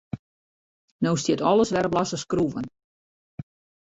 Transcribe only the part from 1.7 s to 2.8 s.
wer op losse skroeven.